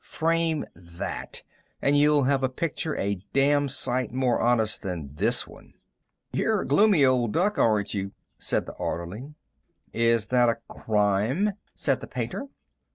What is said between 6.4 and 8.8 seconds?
a gloomy old duck, aren't you?" said the